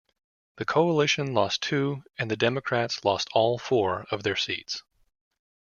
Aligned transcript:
The 0.57 0.65
Coalition 0.65 1.31
lost 1.35 1.61
two, 1.61 2.01
and 2.17 2.31
the 2.31 2.35
Democrats 2.35 3.05
lost 3.05 3.29
all 3.33 3.59
four 3.59 4.07
of 4.09 4.23
their 4.23 4.35
seats. 4.35 4.81